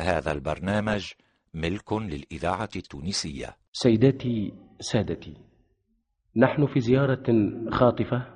[0.00, 1.12] هذا البرنامج
[1.54, 3.46] ملك للإذاعة التونسية.
[3.72, 5.34] سيداتي سادتي
[6.36, 7.24] نحن في زيارة
[7.70, 8.26] خاطفة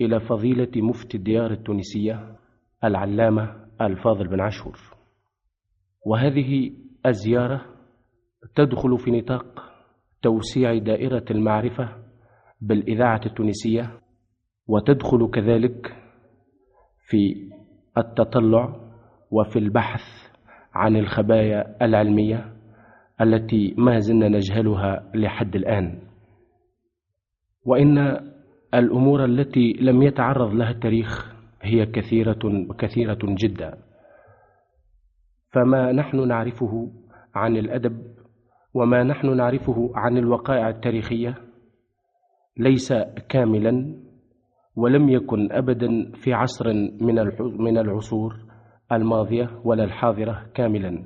[0.00, 2.36] إلى فضيلة مفتي الديار التونسية
[2.84, 4.78] العلامة الفاضل بن عاشور.
[6.06, 6.72] وهذه
[7.06, 7.66] الزيارة
[8.54, 9.70] تدخل في نطاق
[10.22, 11.96] توسيع دائرة المعرفة
[12.60, 14.00] بالإذاعة التونسية
[14.66, 15.96] وتدخل كذلك
[17.08, 17.50] في
[17.98, 18.90] التطلع
[19.30, 20.29] وفي البحث
[20.74, 22.52] عن الخبايا العلمية
[23.20, 25.98] التي ما زلنا نجهلها لحد الآن.
[27.66, 27.98] وإن
[28.74, 33.78] الأمور التي لم يتعرض لها التاريخ هي كثيرة كثيرة جدا.
[35.52, 36.90] فما نحن نعرفه
[37.34, 38.02] عن الأدب
[38.74, 41.34] وما نحن نعرفه عن الوقائع التاريخية
[42.56, 42.92] ليس
[43.28, 43.94] كاملا
[44.76, 46.72] ولم يكن أبدا في عصر
[47.58, 48.49] من العصور.
[48.92, 51.04] الماضية ولا الحاضرة كاملا.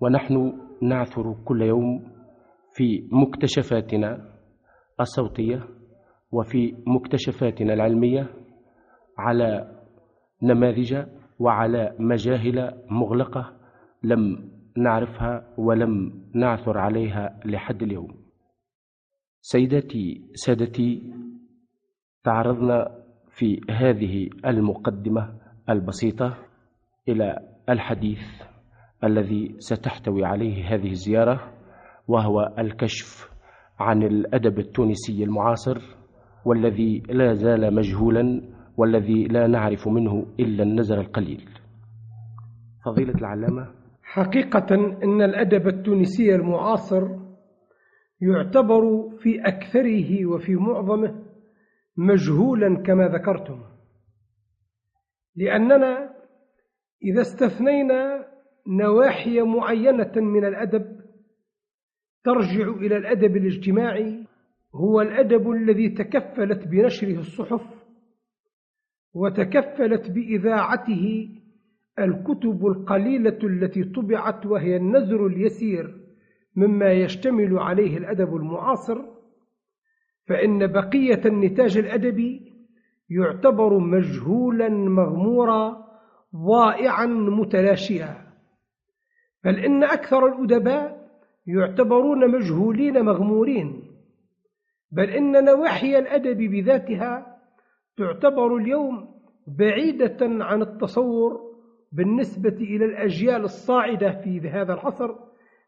[0.00, 2.12] ونحن نعثر كل يوم
[2.72, 4.32] في مكتشفاتنا
[5.00, 5.68] الصوتية
[6.32, 8.28] وفي مكتشفاتنا العلمية
[9.18, 9.72] على
[10.42, 11.06] نماذج
[11.38, 13.52] وعلى مجاهل مغلقة
[14.02, 18.14] لم نعرفها ولم نعثر عليها لحد اليوم.
[19.40, 21.12] سيداتي سادتي
[22.24, 26.45] تعرضنا في هذه المقدمة البسيطة
[27.08, 28.18] إلى الحديث
[29.04, 31.52] الذي ستحتوي عليه هذه الزيارة
[32.08, 33.30] وهو الكشف
[33.78, 35.78] عن الأدب التونسي المعاصر
[36.44, 38.42] والذي لا زال مجهولا
[38.76, 41.48] والذي لا نعرف منه إلا النزر القليل.
[42.84, 43.70] فضيلة العلامة.
[44.02, 47.08] حقيقة أن الأدب التونسي المعاصر
[48.20, 51.22] يعتبر في أكثره وفي معظمه
[51.96, 53.62] مجهولا كما ذكرتم
[55.36, 56.15] لأننا
[57.04, 58.26] إذا استثنينا
[58.68, 61.00] نواحي معينة من الأدب
[62.24, 64.24] ترجع إلى الأدب الاجتماعي
[64.74, 67.76] هو الأدب الذي تكفلت بنشره الصحف
[69.14, 71.28] وتكفلت بإذاعته
[71.98, 76.00] الكتب القليلة التي طبعت وهي النزر اليسير
[76.56, 78.98] مما يشتمل عليه الأدب المعاصر
[80.26, 82.52] فإن بقية النتاج الأدبي
[83.10, 85.85] يعتبر مجهولا مغمورا
[86.36, 88.26] ضائعا متلاشيا.
[89.44, 91.08] بل إن أكثر الأدباء
[91.46, 93.82] يعتبرون مجهولين مغمورين.
[94.92, 97.36] بل إن نواحي الأدب بذاتها
[97.96, 99.08] تعتبر اليوم
[99.46, 101.40] بعيدة عن التصور
[101.92, 105.14] بالنسبة إلى الأجيال الصاعدة في هذا العصر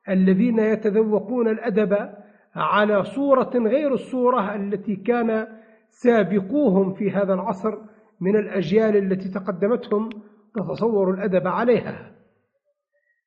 [0.08, 2.14] الذين يتذوقون الأدب
[2.54, 5.46] على صورة غير الصورة التي كان
[5.88, 7.78] سابقوهم في هذا العصر
[8.20, 10.10] من الأجيال التي تقدمتهم
[10.54, 12.14] تتصور الأدب عليها.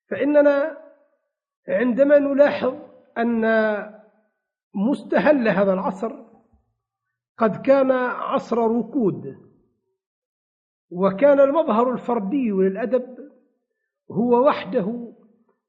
[0.09, 0.78] فإننا
[1.68, 2.76] عندما نلاحظ
[3.18, 3.44] أن
[4.76, 6.12] مستهل هذا العصر
[7.38, 9.38] قد كان عصر ركود
[10.92, 13.18] وكان المظهر الفردي للأدب
[14.12, 15.14] هو وحده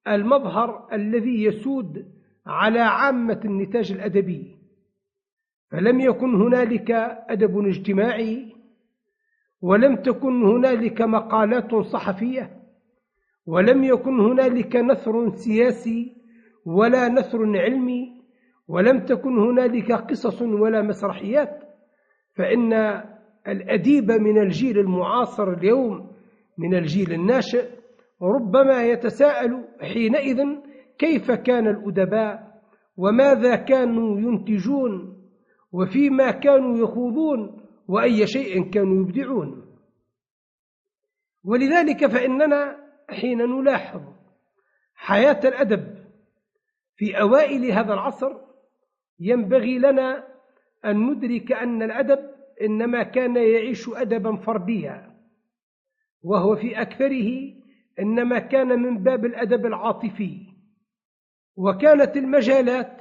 [0.09, 2.13] المظهر الذي يسود
[2.47, 4.59] على عامة النتاج الأدبي.
[5.71, 6.91] فلم يكن هنالك
[7.31, 8.52] أدب اجتماعي
[9.63, 12.51] ولم تكن هنالك مقالات صحفية
[13.47, 16.17] ولم يكن هنالك نثر سياسي
[16.67, 18.23] ولا نثر علمي
[18.69, 21.63] ولم تكن هنالك قصص ولا مسرحيات
[22.35, 22.73] فإن
[23.49, 26.11] الأديب من الجيل المعاصر اليوم
[26.59, 27.69] من الجيل الناشئ
[28.23, 30.43] ربما يتساءل حينئذ
[30.99, 32.53] كيف كان الأدباء
[32.97, 35.17] وماذا كانوا ينتجون
[35.73, 39.77] وفيما كانوا يخوضون وأي شيء كانوا يبدعون.
[41.45, 42.77] ولذلك فإننا
[43.11, 44.03] حين نلاحظ
[44.95, 46.05] حياة الأدب
[46.97, 48.33] في أوائل هذا العصر
[49.21, 50.29] ينبغي لنا
[50.85, 52.19] أن ندرك أن الأدب
[52.63, 55.13] إنما كان يعيش أدبا فرديا
[56.23, 57.55] وهو في أكثره
[57.99, 60.53] إنما كان من باب الأدب العاطفي.
[61.57, 63.01] وكانت المجالات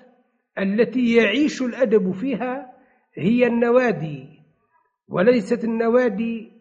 [0.60, 2.74] التي يعيش الأدب فيها
[3.14, 4.41] هي النوادي
[5.12, 6.52] وليست النوادي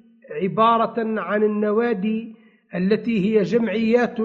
[0.43, 2.35] عبارة عن النوادي
[2.75, 4.17] التي هي جمعيات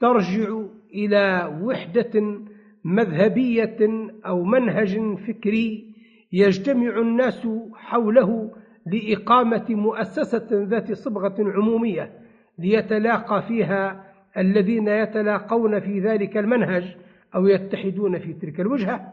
[0.00, 0.60] ترجع
[0.94, 2.40] إلى وحدة
[2.84, 3.78] مذهبية
[4.26, 5.94] أو منهج فكري
[6.32, 8.50] يجتمع الناس حوله
[8.86, 12.12] لإقامة مؤسسة ذات صبغة عمومية
[12.58, 16.96] ليتلاقى فيها الذين يتلاقون في ذلك المنهج
[17.34, 19.12] أو يتحدون في تلك الوجهة.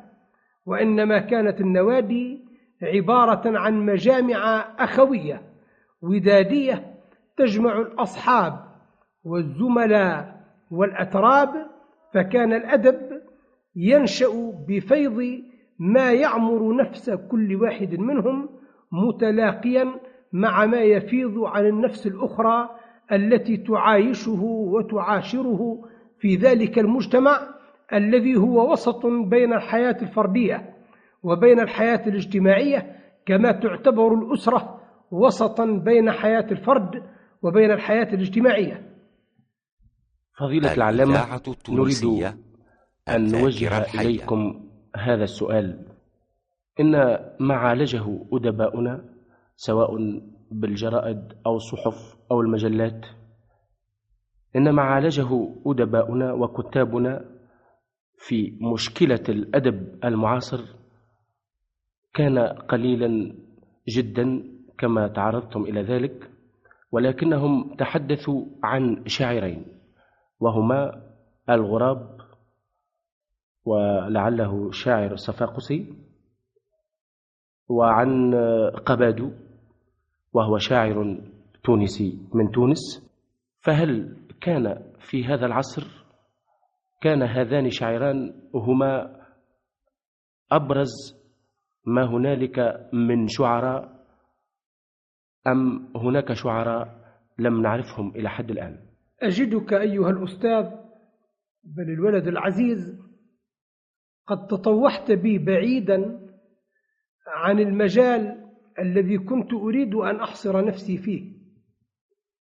[0.66, 2.49] وإنما كانت النوادي
[2.82, 5.42] عبارة عن مجامع أخوية
[6.02, 6.96] ودادية
[7.38, 8.60] تجمع الأصحاب
[9.24, 10.40] والزملاء
[10.72, 11.50] والأتراب
[12.14, 13.22] فكان الأدب
[13.76, 15.42] ينشأ بفيض
[15.80, 18.50] ما يعمر نفس كل واحد منهم
[18.92, 19.94] متلاقيا
[20.34, 22.70] مع ما يفيض عن النفس الأخرى
[23.12, 25.80] التي تعايشه وتعاشره
[26.20, 27.40] في ذلك المجتمع
[27.94, 30.79] الذي هو وسط بين الحياة الفردية.
[31.24, 32.96] وبين الحياة الاجتماعية
[33.26, 34.82] كما تعتبر الأسرة
[35.12, 37.04] وسطا بين حياة الفرد
[37.42, 38.96] وبين الحياة الاجتماعية.
[40.40, 42.34] فضيلة العلامة نريد
[43.10, 45.86] أن نوجه إليكم هذا السؤال.
[46.80, 46.92] إن
[47.40, 49.06] ما عالجه أدباؤنا
[49.56, 49.90] سواء
[50.52, 53.06] بالجرائد أو الصحف أو المجلات
[54.56, 57.26] إن ما عالجه أدباؤنا وكتابنا
[58.18, 60.60] في مشكلة الأدب المعاصر
[62.14, 63.36] كان قليلا
[63.88, 64.44] جدا
[64.78, 66.32] كما تعرضتم إلى ذلك
[66.92, 69.66] ولكنهم تحدثوا عن شاعرين
[70.40, 71.02] وهما
[71.50, 72.18] الغراب
[73.66, 75.94] ولعله شاعر صفاقسي
[77.70, 78.36] وعن
[78.86, 79.32] قبادو
[80.34, 81.22] وهو شاعر
[81.64, 83.10] تونسي من تونس.
[83.62, 85.84] فهل كان في هذا العصر
[87.02, 89.20] كان هذان شاعران هما
[90.52, 91.19] أبرز
[91.86, 92.60] ما هنالك
[92.94, 94.00] من شعراء
[95.48, 97.00] أم هناك شعراء
[97.40, 98.80] لم نعرفهم إلى حد الآن؟
[99.22, 100.66] أجدك أيها الأستاذ
[101.64, 103.10] بل الولد العزيز
[104.28, 106.30] قد تطوحت بي بعيدا
[107.28, 108.50] عن المجال
[108.80, 111.40] الذي كنت أريد أن أحصر نفسي فيه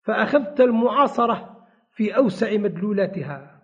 [0.04, 3.62] فأخذت المعاصرة في أوسع مدلولاتها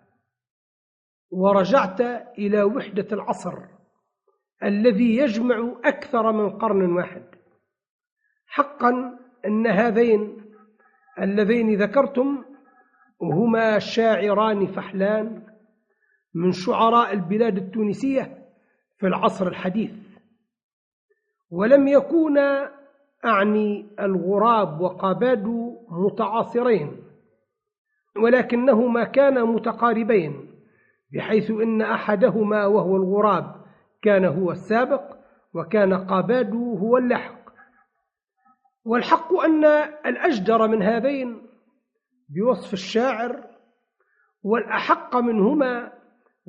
[1.32, 2.02] ورجعت
[2.38, 3.79] إلى وحدة العصر.
[4.64, 7.24] الذي يجمع أكثر من قرن واحد.
[8.48, 10.42] حقا أن هذين
[11.22, 12.44] اللذين ذكرتم
[13.22, 15.44] هما شاعران فحلان
[16.34, 18.48] من شعراء البلاد التونسية
[18.98, 19.92] في العصر الحديث.
[21.52, 22.72] ولم يكونا
[23.26, 25.46] أعني الغراب وقاباد
[25.90, 27.04] متعاصرين
[28.24, 30.50] ولكنهما كانا متقاربين
[31.14, 33.59] بحيث إن أحدهما وهو الغراب
[34.02, 35.18] كان هو السابق
[35.54, 37.40] وكان قاباد هو اللاحق.
[38.86, 39.66] والحق أن
[40.06, 41.42] الأجدر من هذين
[42.30, 43.50] بوصف الشاعر
[44.44, 45.92] والأحق منهما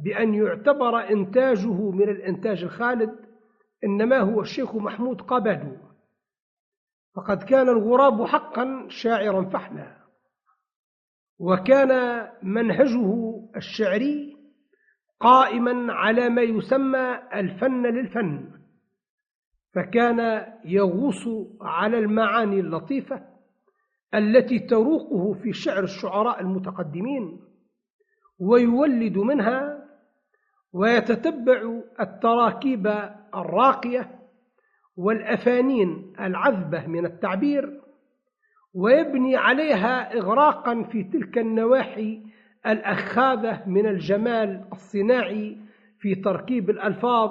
[0.05, 3.17] بأن يعتبر إنتاجه من الإنتاج الخالد
[3.85, 5.77] إنما هو الشيخ محمود قابادو
[7.17, 9.97] فقد كان الغراب حقا شاعرا فحلا.
[11.39, 14.37] وكان منهجه الشعري
[15.21, 18.51] قائما على ما يسمى الفن للفن
[19.75, 21.29] فكان يغوص
[21.61, 23.23] على المعاني اللطيفة
[24.15, 27.41] التي تروقه في شعر الشعراء المتقدمين
[28.39, 29.87] ويولد منها
[30.73, 32.87] ويتتبع التراكيب
[33.35, 34.21] الراقية
[34.97, 37.81] والأفانين العذبة من التعبير
[38.75, 42.23] ويبني عليها إغراقا في تلك النواحي
[42.67, 45.57] الأخاذة من الجمال الصناعي
[45.99, 47.31] في تركيب الألفاظ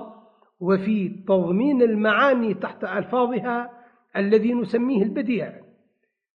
[0.59, 3.71] وفي تضمين المعاني تحت ألفاظها
[4.17, 5.53] الذي نسميه البديع.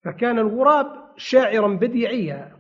[0.06, 0.88] فكان الغراب
[1.18, 2.52] شاعرا بديعيا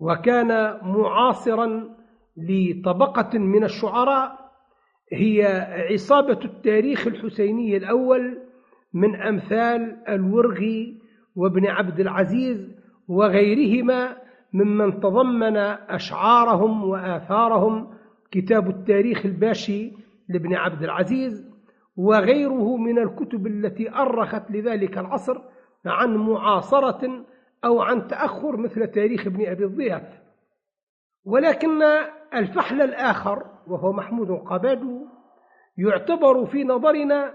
[0.00, 1.96] وكان معاصرا
[2.36, 4.52] لطبقة من الشعراء
[5.12, 5.44] هي
[5.90, 8.38] عصابة التاريخ الحسيني الأول
[8.92, 11.02] من أمثال الورغي
[11.36, 12.68] وابن عبد العزيز
[13.08, 14.16] وغيرهما
[14.52, 17.94] ممن تضمن أشعارهم وآثارهم
[18.30, 19.92] كتاب التاريخ الباشي
[20.28, 21.52] لابن عبد العزيز
[21.96, 25.42] وغيره من الكتب التي أرخت لذلك العصر
[25.86, 27.24] عن معاصرة
[27.64, 30.22] أو عن تأخر مثل تاريخ ابن أبي الضياف.
[31.24, 31.82] ولكن
[32.34, 35.06] الفحل الآخر وهو محمود قباد
[35.78, 37.34] يعتبر في نظرنا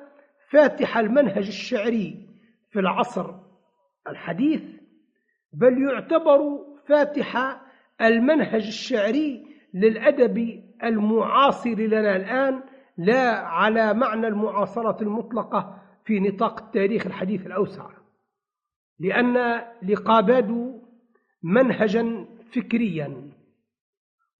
[0.49, 2.29] فاتح المنهج الشعري
[2.71, 3.33] في العصر
[4.07, 4.61] الحديث
[5.53, 7.61] بل يعتبر فاتح
[8.01, 12.63] المنهج الشعري للأدب المعاصر لنا الآن
[12.97, 17.89] لا على معنى المعاصرة المطلقة في نطاق التاريخ الحديث الأوسع.
[18.99, 20.81] لأن لقاباد
[21.43, 22.25] منهجا
[22.55, 23.31] فكريا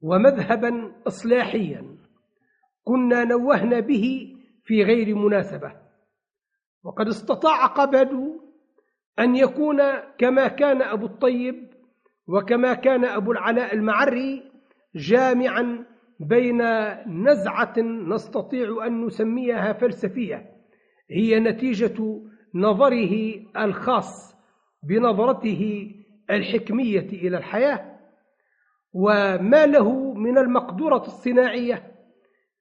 [0.02, 1.98] ومذهبا إصلاحيا
[2.84, 5.74] كنا نوهنا به في غير مناسبة.
[6.84, 8.40] وقد استطاع قباد
[9.20, 9.78] أن يكون
[10.18, 11.67] كما كان أبو الطيب
[12.28, 14.44] وكما كان أبو العلاء المعري
[14.96, 15.86] جامعا
[16.20, 16.62] بين
[17.08, 17.74] نزعة
[18.08, 20.52] نستطيع أن نسميها فلسفية
[21.12, 22.22] هي نتيجة
[22.56, 24.36] نظره الخاص
[24.84, 25.92] بنظرته
[26.30, 27.98] الحكمية إلى الحياة
[28.94, 31.92] وما له من المقدورة الصناعية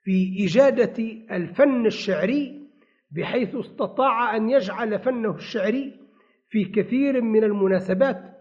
[0.03, 1.05] في إجادة
[1.37, 2.69] الفن الشعري
[3.11, 6.01] بحيث استطاع أن يجعل فنه الشعري
[6.49, 8.36] في كثير من المناسبات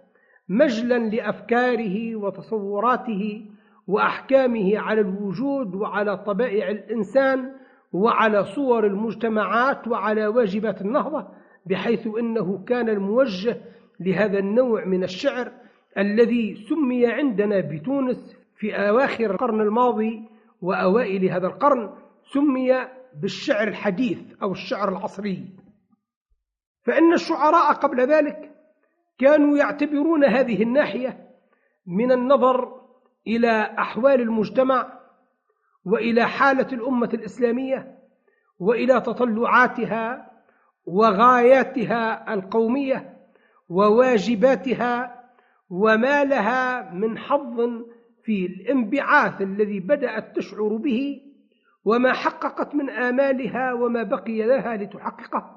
[0.50, 3.46] مجلا لأفكاره وتصوراته
[3.88, 7.52] وأحكامه على الوجود وعلى طبائع الإنسان
[7.94, 11.28] وعلى صور المجتمعات وعلى واجبات النهضة
[11.66, 13.62] بحيث إنه كان الموجه
[14.00, 15.52] لهذا النوع من الشعر
[15.98, 20.22] الذي سمي عندنا بتونس في أواخر القرن الماضي
[20.62, 21.90] وأوائل هذا القرن
[22.34, 22.88] سمي
[23.22, 25.46] بالشعر الحديث أو الشعر العصري.
[26.84, 28.55] فإن الشعراء قبل ذلك
[29.18, 31.30] كانوا يعتبرون هذه الناحية
[31.86, 32.82] من النظر
[33.28, 35.00] إلى أحوال المجتمع
[35.86, 38.00] وإلى حالة الأمة الإسلامية
[38.60, 40.32] وإلى تطلعاتها
[40.86, 43.18] وغاياتها القومية
[43.70, 45.24] وواجباتها
[45.70, 47.62] وما لها من حظ
[48.24, 51.22] في الانبعاث الذي بدأت تشعر به
[51.86, 55.55] وما حققت من آمالها وما بقي لها لتحققه.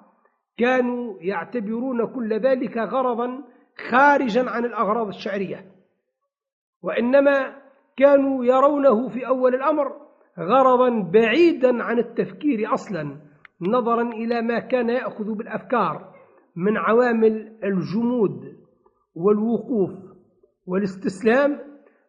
[0.58, 3.44] كانوا يعتبرون كل ذلك غرضا
[3.90, 5.64] خارجا عن الأغراض الشعرية.
[6.82, 7.56] وإنما
[7.96, 9.92] كانوا يرونه في أول الأمر
[10.38, 13.16] غرضا بعيدا عن التفكير أصلا
[13.60, 16.14] نظرا إلى ما كان يأخذ بالأفكار
[16.56, 18.56] من عوامل الجمود
[19.14, 19.90] والوقوف
[20.66, 21.58] والاستسلام.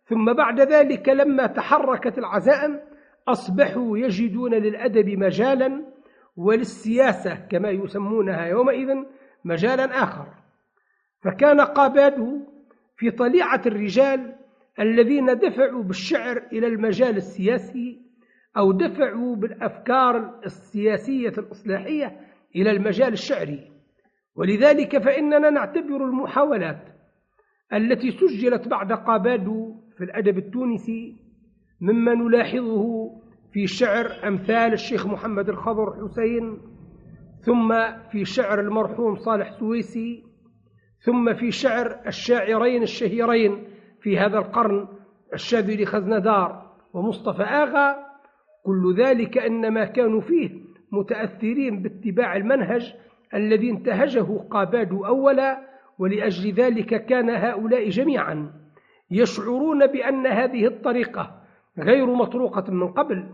[0.05, 2.79] ثم بعد ذلك لما تحركت العزائم
[3.27, 5.85] أصبحوا يجدون للأدب مجالا
[6.39, 8.96] وللسياسة كما يسمونها يومئذ
[9.46, 10.27] مجالا آخر.
[11.22, 12.46] فكان قاباد
[12.98, 14.36] في طليعة الرجال
[14.79, 18.01] الذين دفعوا بالشعر إلى المجال السياسي
[18.58, 22.19] أو دفعوا بالأفكار السياسية الإصلاحية
[22.55, 23.72] إلى المجال الشعري.
[24.36, 26.88] ولذلك فإننا نعتبر المحاولات
[27.74, 31.15] التي سجلت بعد قاباد في الأدب التونسي
[31.81, 33.12] مما نلاحظه
[33.53, 36.57] في شعر أمثال الشيخ محمد الخضر حسين
[37.41, 37.75] ثم
[38.11, 40.23] في شعر المرحوم صالح سويسي
[40.99, 43.63] ثم في شعر الشاعرين الشهيرين
[44.01, 44.87] في هذا القرن
[45.33, 48.09] الشاذلي خزندار ومصطفى آغا.
[48.65, 50.49] كل ذلك إنما كانوا فيه
[50.91, 52.93] متأثرين باتباع المنهج
[53.33, 58.51] الذي انتهجه قاباد أولا ولأجل ذلك كان هؤلاء جميعا
[59.11, 61.41] يشعرون بأن هذه الطريقة
[61.79, 63.29] غير مطروقة من قبل.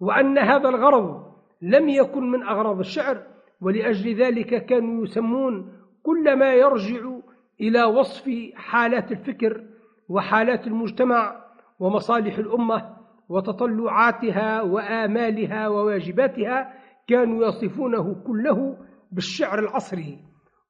[0.00, 1.28] وأن هذا الغرض
[1.62, 3.22] لم يكن من أغراض الشعر
[3.60, 7.10] ولأجل ذلك كانوا يسمون كل ما يرجع
[7.60, 9.64] إلى وصف حالات الفكر
[10.08, 11.44] وحالات المجتمع
[11.78, 12.96] ومصالح الأمة
[13.28, 16.72] وتطلعاتها وآمالها وواجباتها
[17.08, 18.76] كانوا يصفونه كله
[19.12, 20.18] بالشعر العصري.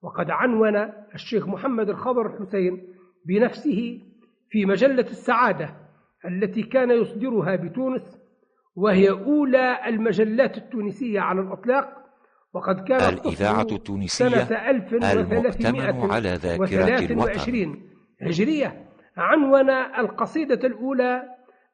[0.03, 0.77] وقد عنون
[1.15, 2.83] الشيخ محمد الخضر الحسين
[3.27, 4.01] بنفسه
[4.51, 5.75] في مجلة السعادة
[6.25, 8.19] التي كان يصدرها بتونس
[8.79, 11.89] وهي أولى المجلات التونسية على الإطلاق
[12.55, 14.57] وقد كانت الإذاعة التونسية سنة
[15.13, 17.77] المؤتمن على ذاكرة الوطن.
[18.23, 21.23] هجرية عنون القصيدة الأولى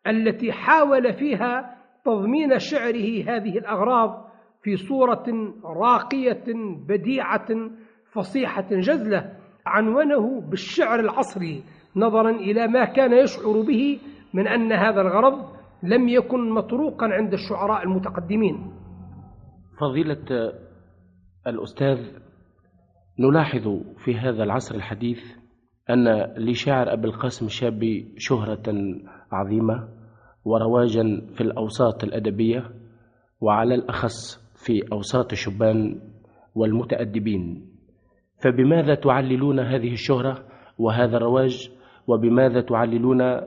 [0.06, 4.30] التي حاول فيها تضمين شعره هذه الأغراض
[4.62, 6.44] في صورة راقية
[6.88, 7.46] بديعة
[8.12, 9.32] فصيحة جزلة
[9.66, 11.62] عنونه بالشعر العصري
[11.96, 13.98] نظرا إلى ما كان يشعر به
[14.34, 15.53] من أن هذا الغرض
[15.84, 18.72] لم يكن مطروقا عند الشعراء المتقدمين.
[19.80, 20.52] فضيلة
[21.46, 21.98] الأستاذ
[23.18, 25.18] نلاحظ في هذا العصر الحديث
[25.90, 28.62] أن لشاعر أبي القاسم الشابي شهرة
[29.32, 29.88] عظيمة
[30.44, 31.02] ورواجا
[31.34, 32.70] في الأوساط الأدبية
[33.40, 36.00] وعلى الأخص في أوساط الشبان
[36.54, 37.66] والمتأدبين.
[38.44, 40.44] فبماذا تعللون هذه الشهرة
[40.78, 41.70] وهذا الرواج؟
[42.06, 43.40] وبماذا تعللون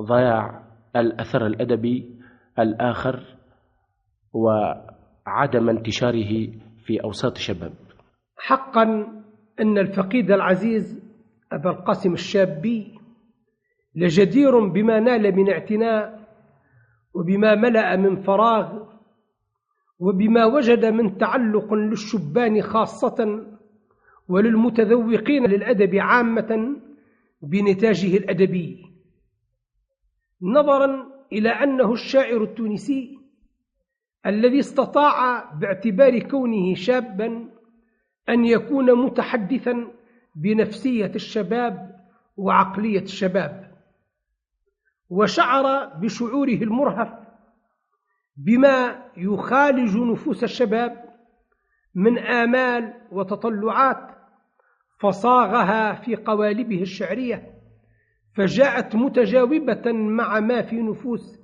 [0.00, 2.18] ضياع الأثر الأدبي
[2.58, 3.20] الآخر
[4.32, 6.48] وعدم انتشاره
[6.84, 7.72] في أوساط الشباب.
[8.36, 8.82] حقا
[9.60, 11.08] أن الفقيد العزيز
[11.52, 12.98] أبا القاسم الشابي
[13.94, 16.28] لجدير بما نال من اعتناء
[17.14, 18.88] وبما ملأ من فراغ
[19.98, 23.46] وبما وجد من تعلق للشبان خاصة
[24.28, 26.76] وللمتذوقين للأدب عامة
[27.42, 28.87] بنتاجه الأدبي.
[30.42, 33.18] نظرا إلى أنه الشاعر التونسي
[34.26, 37.48] الذي استطاع باعتبار كونه شابا
[38.28, 39.88] أن يكون متحدثا
[40.34, 41.98] بنفسية الشباب
[42.36, 43.68] وعقلية الشباب
[45.10, 47.12] وشعر بشعوره المرهف
[48.36, 51.04] بما يخالج نفوس الشباب
[51.94, 54.10] من آمال وتطلعات
[55.00, 57.57] فصاغها في قوالبه الشعرية.
[58.38, 61.38] فجاءت متجاوبة مع ما في نفوس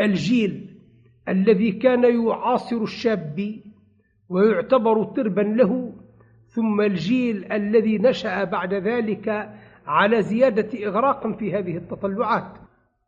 [0.00, 0.76] الجيل
[1.28, 3.60] الذي كان يعاصر الشاب
[4.28, 5.94] ويعتبر تربا له
[6.46, 9.28] ثم الجيل الذي نشأ بعد ذلك
[9.86, 12.58] على زيادة إغراق في هذه التطلعات.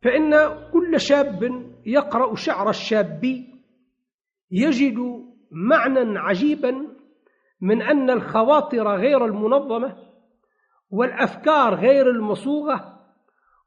[0.03, 0.31] فإن
[0.73, 3.45] كل شاب يقرأ شعر الشاب
[4.51, 4.99] يجد
[5.51, 6.87] معنى عجيبا
[7.61, 9.97] من أن الخواطر غير المنظمة
[10.91, 12.98] والأفكار غير المصوغة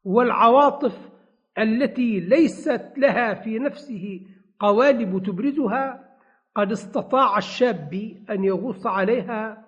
[0.03, 1.09] والعواطف
[1.57, 4.19] التي ليست لها في نفسه
[4.59, 6.11] قوالب تبرزها
[6.55, 9.65] قد استطاع الشاب أن يغوص عليها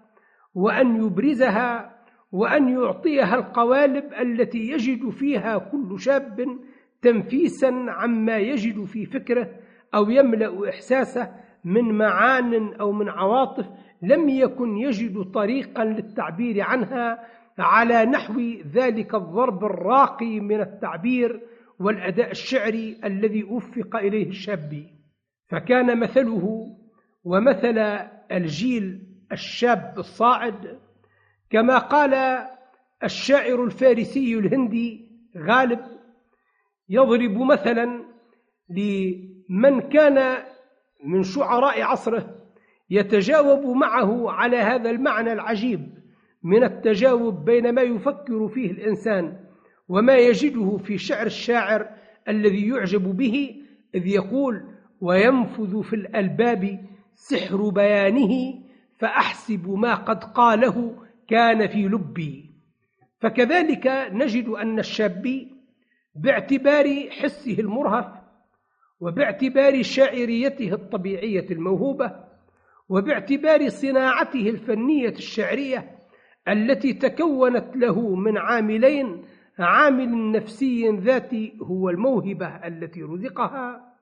[0.56, 1.94] وأن يبرزها
[2.32, 6.58] وأن يعطيها القوالب التي يجد فيها كل شاب
[7.02, 9.50] تنفيسا عما يجد في فكره
[9.96, 11.32] أو يملأ إحساسه
[11.66, 13.70] من معان أو من عواطف
[14.02, 17.24] لم يكن يجد طريقا للتعبير عنها
[17.60, 18.40] على نحو
[18.74, 21.42] ذلك الضرب الراقي من التعبير
[21.80, 24.86] والأداء الشعري الذي وفق إليه الشاب.
[25.48, 26.76] فكان مثله
[27.24, 27.78] ومثل
[28.32, 30.80] الجيل الشاب الصاعد
[31.50, 32.44] كما قال
[33.04, 35.80] الشاعر الفارسي الهندي غالب
[36.90, 38.06] يضرب مثلا
[38.70, 40.44] لمن كان
[41.04, 42.36] من شعراء عصره
[42.90, 46.03] يتجاوب معه على هذا المعنى العجيب.
[46.44, 49.38] من التجاوب بين ما يفكر فيه الإنسان
[49.90, 51.90] وما يجده في شعر الشاعر
[52.28, 53.56] الذي يعجب به
[53.96, 54.64] إذ يقول
[55.02, 56.86] وينفذ في الألباب
[57.16, 58.64] سحر بيانه
[59.00, 60.96] فأحسب ما قد قاله
[61.28, 62.52] كان في لبي
[63.20, 65.48] فكذلك نجد أن الشاب
[66.16, 68.06] باعتبار حسه المرهف
[69.00, 72.12] وباعتبار شاعريته الطبيعية الموهوبة
[72.90, 76.03] وباعتبار صناعته الفنية الشعرية
[76.48, 79.26] التي تكونت له من عاملين
[79.60, 83.94] عامل نفسي ذاتي هو الموهبة التي رزقها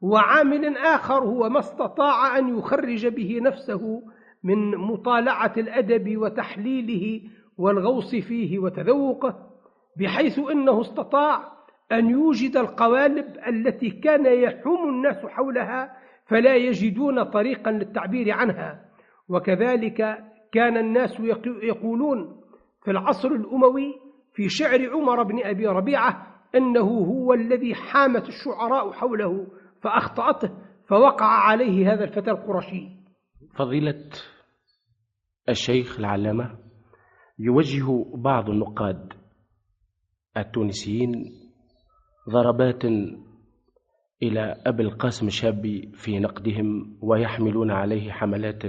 [0.00, 4.02] وعامل آخر هو ما استطاع أن يخرج به نفسه
[4.42, 7.20] من مطالعة الأدب وتحليله
[7.58, 9.50] والغوص فيه وتذوقه
[9.96, 11.52] بحيث أنه استطاع
[11.92, 18.84] أن يوجد القوالب التي كان يحوم الناس حولها فلا يجدون طريقا للتعبير عنها.
[19.28, 21.20] وكذلك كان الناس
[21.62, 22.40] يقولون
[22.84, 23.94] في العصر الأموي
[24.34, 29.46] في شعر عمر بن أبي ربيعة أنه هو الذي حامت الشعراء حوله
[29.82, 30.50] فأخطأته
[30.88, 32.88] فوقع عليه هذا الفتى القرشي.
[33.58, 34.10] فضيلة
[35.48, 36.58] الشيخ العلامة
[37.38, 39.12] يوجه بعض النقاد
[40.36, 41.12] التونسيين
[42.30, 42.84] ضربات
[44.22, 48.62] إلى أبي القاسم الشابي في نقدهم ويحملون عليه حملات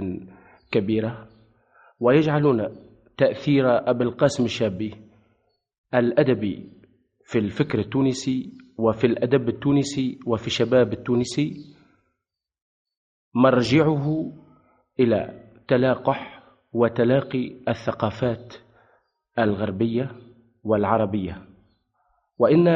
[0.72, 1.28] كبيرة.
[2.00, 2.68] ويجعلون
[3.18, 4.94] تأثير أبي القاسم الشابي
[5.94, 6.72] الأدبي
[7.24, 11.74] في الفكر التونسي وفي الأدب التونسي وفي الشباب التونسي
[13.34, 14.32] مرجعه
[15.00, 18.54] إلى تلاقح وتلاقي الثقافات
[19.38, 20.10] الغربية
[20.64, 21.46] والعربية.
[22.38, 22.68] وإن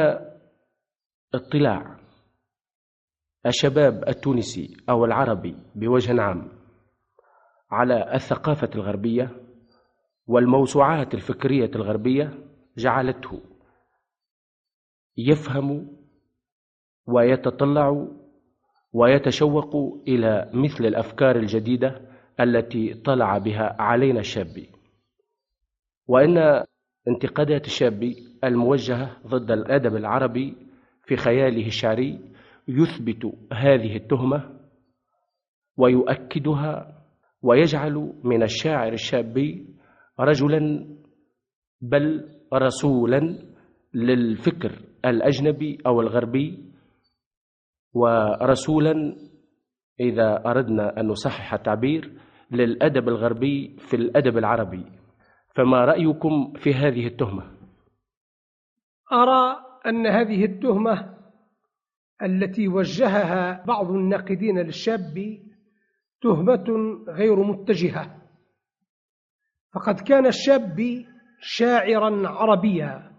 [1.33, 1.99] اطلاع
[3.45, 6.60] الشباب التونسي أو العربي بوجه عام
[7.71, 9.29] على الثقافة الغربية
[10.27, 12.33] والموسوعات الفكرية الغربية
[12.77, 13.39] جعلته
[15.17, 15.87] يفهم
[17.05, 18.07] ويتطلع
[18.93, 22.01] ويتشوق إلى مثل الأفكار الجديدة
[22.39, 24.65] التي طلع بها علينا الشاب.
[26.07, 26.63] وإن
[27.07, 30.57] انتقادات الشاب الموجهة ضد الأدب العربي
[31.05, 32.19] في خياله الشعري
[32.67, 34.59] يثبت هذه التهمة
[35.77, 37.00] ويؤكدها
[37.41, 39.65] ويجعل من الشاعر الشاب
[40.19, 40.85] رجلا
[41.81, 43.37] بل رسولا
[43.93, 44.71] للفكر
[45.05, 46.71] الأجنبي أو الغربي
[47.93, 49.15] ورسولا
[49.99, 52.11] إذا أردنا أن نصحح التعبير
[52.51, 54.85] للأدب الغربي في الأدب العربي
[55.55, 57.43] فما رأيكم في هذه التهمة؟
[59.13, 61.17] أرى أن هذه التهمة
[62.23, 65.13] التي وجهها بعض الناقدين للشاب
[66.21, 66.65] تهمة
[67.07, 68.17] غير متجهة.
[69.75, 71.05] فقد كان الشاب
[71.39, 73.11] شاعرا عربيا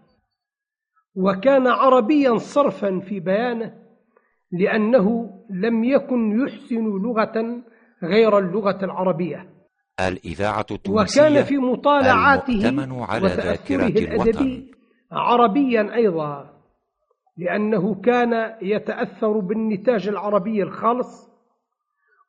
[1.15, 3.73] وكان عربيا صرفا في بيانه
[4.51, 7.63] لأنه لم يكن يحسن لغة
[8.03, 9.49] غير اللغة العربية.
[10.07, 14.71] الإذاعة التونسية وكان في مطالعاته على ذاكرة الأدبي
[15.11, 16.53] عربيا أيضا
[17.37, 21.32] لأنه كان يتأثر بالنتاج العربي الخالص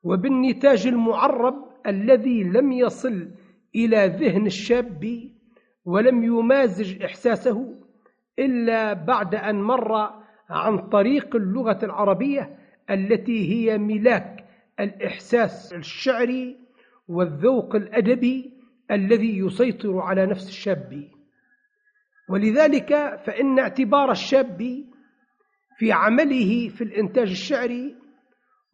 [0.05, 1.55] وبالنتاج المعرب
[1.87, 3.29] الذي لم يصل
[3.75, 5.31] إلى ذهن الشاب
[5.85, 7.75] ولم يمازج إحساسه
[8.39, 10.11] إلا بعد أن مر
[10.51, 12.59] عن طريق اللغة العربية
[12.91, 14.45] التي هي ملاك
[14.81, 16.57] الإحساس الشعري
[17.09, 18.53] والذوق الأدبي
[18.91, 21.09] الذي يسيطر على نفس الشاب.
[22.29, 24.85] ولذلك فإن اعتبار الشاب
[25.79, 28.04] في عمله في الإنتاج الشعري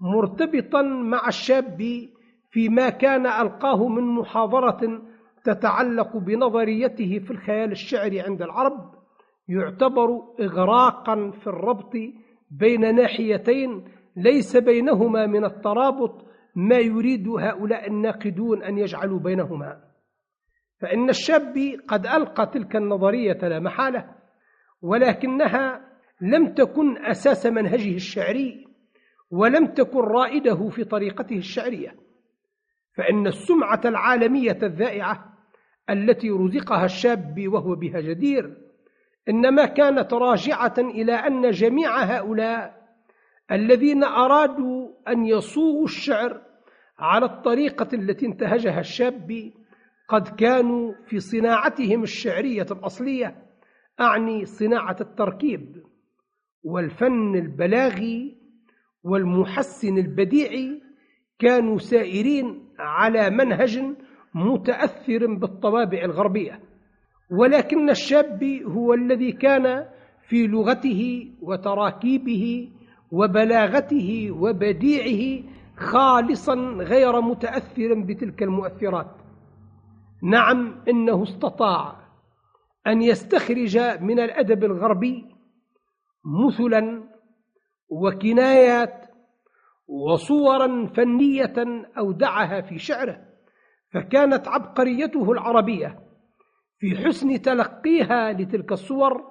[0.00, 1.78] مرتبطا مع الشاب
[2.50, 5.02] فيما كان ألقاه من محاضرة
[5.44, 8.94] تتعلق بنظريته في الخيال الشعري عند العرب
[9.48, 11.92] يعتبر إغراقا في الربط
[12.50, 13.84] بين ناحيتين
[14.16, 19.80] ليس بينهما من الترابط ما يريد هؤلاء الناقدون أن يجعلوا بينهما.
[20.80, 21.54] فإن الشاب
[21.88, 24.14] قد ألقى تلك النظرية لا محالة
[24.82, 25.80] ولكنها
[26.20, 28.69] لم تكن أساس منهجه الشعري
[29.30, 31.94] ولم تكن رائده في طريقته الشعرية
[32.96, 35.30] فإن السمعة العالمية الذائعة
[35.90, 38.56] التي رزقها الشاب وهو بها جدير
[39.28, 42.80] إنما كانت راجعة إلى أن جميع هؤلاء
[43.50, 46.42] الذين أرادوا أن يصوغوا الشعر
[46.98, 49.52] على الطريقة التي انتهجها الشاب
[50.08, 53.42] قد كانوا في صناعتهم الشعرية الأصلية
[54.00, 55.82] أعني صناعة التركيب
[56.62, 58.39] والفن البلاغي
[59.04, 60.82] والمحسن البديعي
[61.38, 63.82] كانوا سائرين على منهج
[64.34, 66.60] متأثر بالطوابع الغربية.
[67.30, 69.86] ولكن الشاب هو الذي كان
[70.28, 72.68] في لغته وتراكيبه
[73.12, 75.44] وبلاغته وبديعه
[75.76, 79.10] خالصا غير متأثر بتلك المؤثرات.
[80.22, 81.96] نعم إنه استطاع
[82.86, 85.24] أن يستخرج من الأدب الغربي
[86.48, 87.09] مثلا
[87.90, 89.10] وكنايات
[89.88, 91.54] وصورا فنية
[91.98, 93.20] أودعها في شعره
[93.92, 95.98] فكانت عبقريته العربية
[96.78, 99.24] في حسن تلقيها لتلك الصور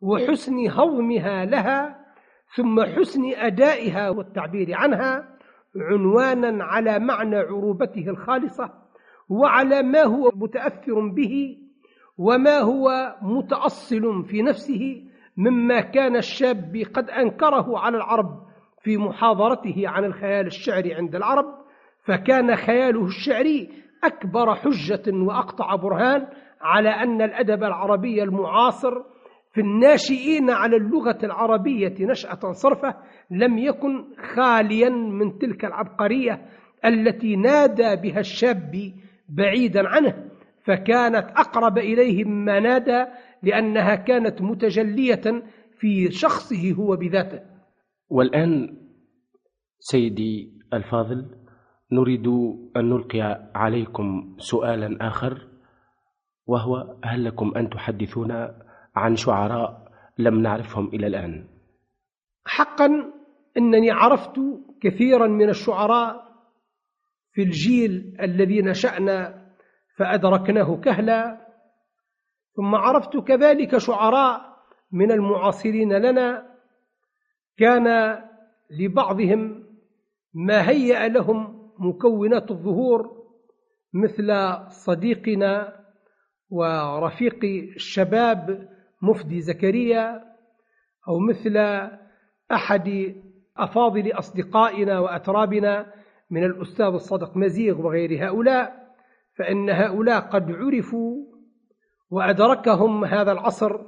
[0.00, 2.02] وحسن هضمها لها
[2.56, 5.38] ثم حسن أدائها والتعبير عنها
[5.76, 8.70] عنوانا على معنى عروبته الخالصة
[9.28, 11.58] وعلى ما هو متأثر به
[12.18, 15.04] وما هو متأصل في نفسه
[15.36, 18.42] مما كان الشاب قد أنكره على العرب
[18.82, 21.44] في محاضرته عن الخيال الشعري عند العرب
[22.04, 23.68] فكان خياله الشعري
[24.04, 26.26] أكبر حجة وأقطع برهان
[26.60, 29.02] على أن الأدب العربي المعاصر
[29.52, 32.94] في الناشئين على اللغة العربية نشأة صرفة
[33.30, 36.46] لم يكن خاليا من تلك العبقرية
[36.84, 38.92] التي نادى بها الشاب
[39.28, 40.14] بعيدا عنه
[40.64, 43.06] فكانت أقرب إليه مما نادى
[43.42, 45.42] لأنها كانت متجلية
[45.78, 47.40] في شخصه هو بذاته.
[48.08, 48.76] والآن
[49.78, 51.26] سيدي الفاضل
[51.92, 52.26] نريد
[52.76, 55.48] أن نلقي عليكم سؤالا آخر
[56.46, 58.62] وهو هل لكم أن تحدثونا
[58.96, 61.46] عن شعراء لم نعرفهم إلى الآن؟
[62.46, 63.12] حقا
[63.56, 64.40] أنني عرفت
[64.80, 66.32] كثيرا من الشعراء
[67.32, 69.42] في الجيل الذي نشأنا
[69.98, 71.51] فأدركناه كهلا
[72.56, 74.52] ثم عرفت كذلك شعراء
[74.92, 76.46] من المعاصرين لنا
[77.56, 78.18] كان
[78.70, 79.64] لبعضهم
[80.34, 83.22] ما هيأ لهم مكونات الظهور
[83.94, 85.82] مثل صديقنا
[86.50, 88.68] ورفيق الشباب
[89.02, 90.24] مفدي زكريا
[91.08, 91.56] أو مثل
[92.52, 93.14] أحد
[93.56, 95.92] أفاضل أصدقائنا وأترابنا
[96.30, 98.94] من الأستاذ الصدق مزيغ وغير هؤلاء
[99.38, 101.31] فإن هؤلاء قد عرفوا
[102.12, 103.80] وأدركهم هذا العصر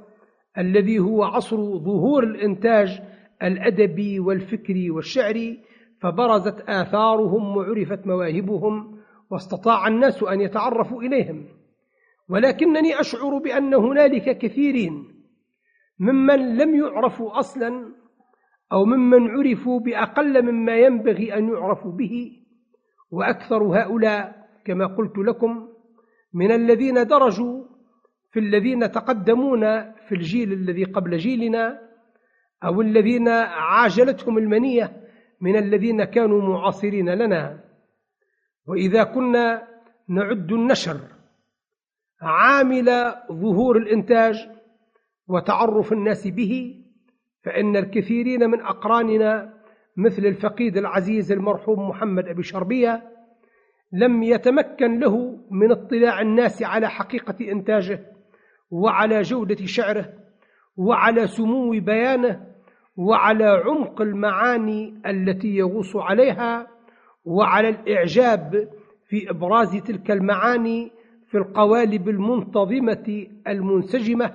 [0.57, 3.01] الذي هو عصر ظهور الإنتاج
[3.43, 5.59] الأدبي والفكري والشعري
[6.01, 8.97] فبرزت آثارهم وعرفت مواهبهم
[9.31, 11.45] واستطاع الناس أن يتعرفوا إليهم.
[12.29, 15.07] ولكنني أشعر بأن هنالك كثيرين
[15.99, 17.93] ممن لم يعرفوا أصلا
[18.71, 22.31] أو ممن عرفوا بأقل مما ينبغي أن يعرفوا به
[23.11, 25.67] وأكثر هؤلاء كما قلت لكم
[26.33, 27.74] من الذين درجوا
[28.35, 31.79] في الذين تقدمونا في الجيل الذي قبل جيلنا
[32.63, 34.91] أو الذين عاجلتهم المنية
[35.41, 37.59] من الذين كانوا معاصرين لنا.
[38.67, 39.67] وإذا كنا
[40.09, 40.97] نعد النشر
[42.21, 44.49] عامل ظهور الإنتاج
[45.27, 46.75] وتعرف الناس به
[47.43, 49.53] فإن الكثيرين من أقراننا
[49.97, 53.11] مثل الفقيد العزيز المرحوم محمد أبي شربية
[53.91, 58.14] لم يتمكن له من اطلاع الناس على حقيقة إنتاجه.
[58.71, 60.13] وعلى جودة شعره
[60.77, 62.45] وعلى سمو بيانه
[62.97, 66.67] وعلى عمق المعاني التي يغوص عليها
[67.25, 68.69] وعلى الإعجاب
[69.09, 70.91] في إبراز تلك المعاني
[71.27, 74.31] في القوالب المنتظمة المنسجمة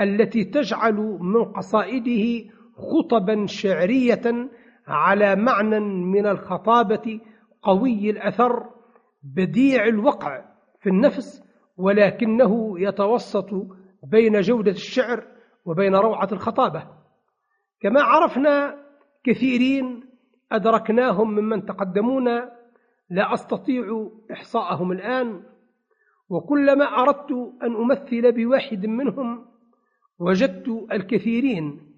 [0.00, 4.48] التي تجعل من قصائده خطبا شعرية
[4.86, 7.20] على معنى من الخطابة
[7.62, 8.70] قوي الأثر
[9.22, 10.44] بديع الوقع
[10.80, 11.42] في النفس
[11.76, 13.50] ولكنه يتوسط
[14.02, 15.24] بين جودة الشعر
[15.64, 16.88] وبين روعة الخطابة.
[17.80, 18.82] كما عرفنا
[19.24, 20.04] كثيرين
[20.52, 22.52] أدركناهم ممن تقدمونا
[23.10, 25.42] لا أستطيع إحصاءهم الآن
[26.28, 27.32] وكلما أردت
[27.62, 29.46] أن أمثل بواحد منهم
[30.18, 31.92] وجدت الكثيرين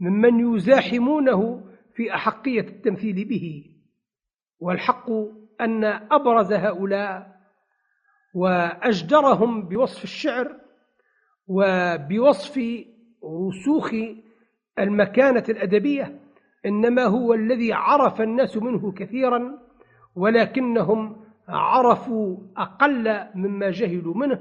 [0.00, 1.64] ممن يزاحمونه
[1.94, 3.64] في أحقية التمثيل به.
[4.60, 5.10] والحق
[5.60, 7.37] أن أبرز هؤلاء
[8.38, 10.56] وأجدرهم بوصف الشعر
[11.48, 12.60] وبوصف
[13.24, 13.94] رسوخ
[14.78, 16.20] المكانة الأدبية
[16.66, 19.58] إنما هو الذي عرف الناس منه كثيرا
[20.16, 21.16] ولكنهم
[21.48, 24.40] عرفوا أقل مما جهلوا منه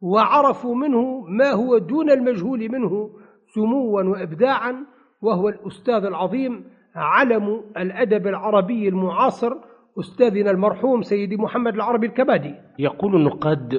[0.00, 3.10] وعرفوا منه ما هو دون المجهول منه
[3.54, 4.86] سموا وإبداعا
[5.22, 9.56] وهو الأستاذ العظيم علم الأدب العربي المعاصر
[9.98, 13.74] أستاذنا المرحوم سيدي محمد العربي الكبادي يقول النقاد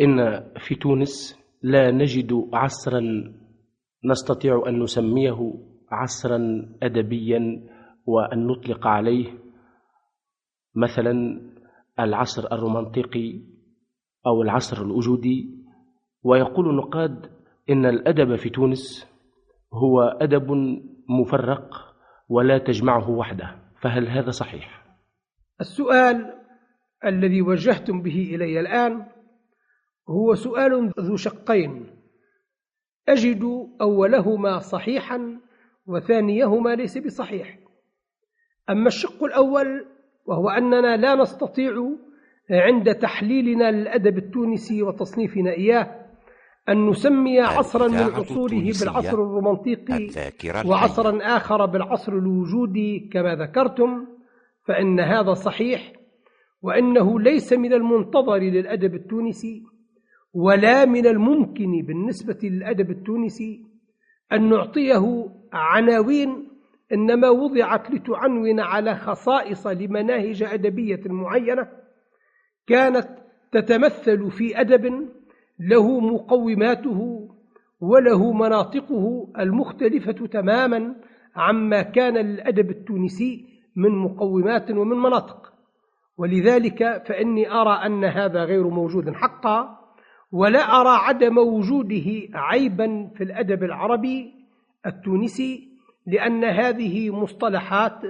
[0.00, 3.00] إن في تونس لا نجد عصرا
[4.04, 5.54] نستطيع أن نسميه
[5.90, 7.66] عصرا أدبيا
[8.06, 9.32] وأن نطلق عليه
[10.74, 11.40] مثلا
[12.00, 13.40] العصر الرومانطيقي
[14.26, 15.64] أو العصر الوجودي
[16.22, 17.30] ويقول النقاد
[17.70, 19.12] إن الأدب في تونس
[19.72, 20.50] هو أدب
[21.08, 21.70] مفرق
[22.28, 24.85] ولا تجمعه وحده فهل هذا صحيح؟
[25.60, 26.34] السؤال
[27.04, 29.06] الذي وجهتم به إلي الآن
[30.08, 31.86] هو سؤال ذو شقين.
[33.08, 35.40] أجد أولهما صحيحا
[35.86, 37.58] وثانيهما ليس بصحيح.
[38.70, 39.86] أما الشق الأول
[40.26, 41.72] وهو أننا لا نستطيع
[42.50, 46.06] عند تحليلنا للأدب التونسي وتصنيفنا إياه
[46.68, 50.08] أن نسمي عصرا من عصوره بالعصر الرومانطيقي
[50.66, 54.15] وعصرا آخر بالعصر الوجودي كما ذكرتم.
[54.66, 55.92] فإن هذا صحيح
[56.62, 59.62] وإنه ليس من المنتظر للأدب التونسي
[60.34, 63.66] ولا من الممكن بالنسبة للأدب التونسي
[64.32, 66.48] أن نعطيه عناوين
[66.92, 71.68] إنما وضعت لتعنون على خصائص لمناهج أدبية معينة
[72.66, 73.08] كانت
[73.52, 75.08] تتمثل في أدب
[75.60, 77.28] له مقوماته
[77.80, 80.94] وله مناطقه المختلفة تماما
[81.36, 85.52] عما كان للأدب التونسي من مقومات ومن مناطق.
[86.18, 89.78] ولذلك فإني أرى أن هذا غير موجود حقا
[90.32, 94.34] ولا أرى عدم وجوده عيبا في الأدب العربي
[94.86, 95.68] التونسي
[96.06, 98.00] لأن هذه مصطلحات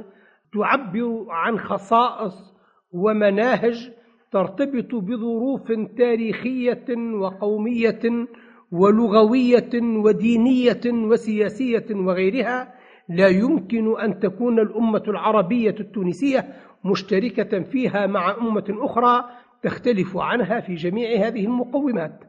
[0.52, 2.54] تعبر عن خصائص
[2.92, 3.90] ومناهج
[4.32, 8.26] ترتبط بظروف تاريخية وقومية
[8.72, 12.74] ولغوية ودينية وسياسية وغيرها
[13.08, 19.30] لا يمكن أن تكون الأمة العربية التونسية مشتركة فيها مع أمة أخرى
[19.62, 22.24] تختلف عنها في جميع هذه المقومات.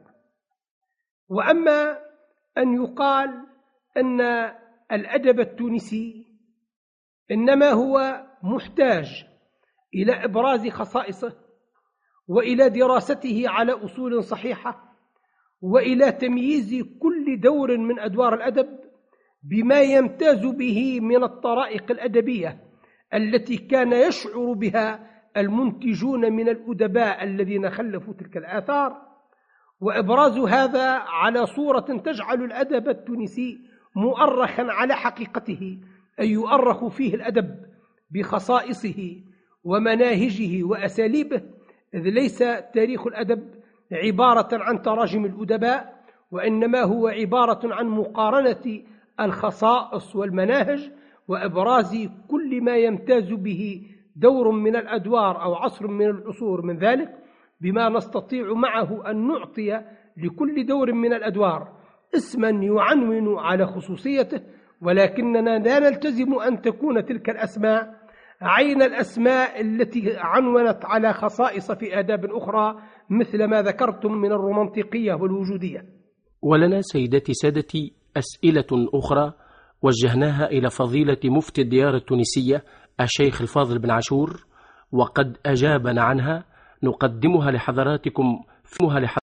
[1.29, 1.97] وأما
[2.57, 3.29] أن يقال
[3.97, 4.21] أن
[4.91, 6.27] الأدب التونسي
[7.31, 9.25] إنما هو محتاج
[9.93, 11.35] إلى إبراز خصائصه
[12.27, 14.97] وإلى دراسته على أصول صحيحة
[15.61, 18.79] وإلى تمييز كل دور من أدوار الأدب
[19.43, 22.63] بما يمتاز به من الطرائق الأدبية
[23.13, 29.01] التي كان يشعر بها المنتجون من الأدباء الذين خلفوا تلك الآثار
[29.81, 33.59] وإبراز هذا على صورة تجعل الأدب التونسي
[33.95, 35.79] مؤرخا على حقيقته
[36.19, 37.55] أي يؤرخ فيه الأدب
[38.11, 39.21] بخصائصه
[39.63, 41.41] ومناهجه وأساليبه
[41.93, 42.37] إذ ليس
[42.73, 43.53] تاريخ الأدب
[43.91, 48.83] عبارة عن تراجم الأدباء وإنما هو عبارة عن مقارنة
[49.19, 50.91] الخصائص والمناهج
[51.27, 53.81] وإبراز كل ما يمتاز به
[54.15, 57.09] دور من الأدوار أو عصر من العصور من ذلك
[57.61, 59.81] بما نستطيع معه أن نعطي
[60.17, 61.77] لكل دور من الأدوار
[62.15, 64.41] اسما يعنون على خصوصيته
[64.81, 67.97] ولكننا لا نلتزم أن تكون تلك الأسماء
[68.41, 72.75] عين الأسماء التي عنونت على خصائص في آداب أخرى
[73.09, 75.85] مثل ما ذكرتم من الرومانطيقية والوجودية.
[76.41, 79.33] ولنا سيدتي سادتي أسئلة أخرى
[79.81, 82.63] وجهناها إلى فضيلة مفتي الديار التونسية
[83.01, 84.45] الشيخ الفاضل بن عاشور
[84.91, 86.43] وقد أجابنا عنها.
[86.83, 88.43] نقدمها لحضراتكم